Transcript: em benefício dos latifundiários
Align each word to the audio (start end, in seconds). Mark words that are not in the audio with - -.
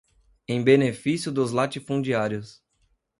em 0.47 0.63
benefício 0.63 1.31
dos 1.31 1.51
latifundiários 1.51 2.59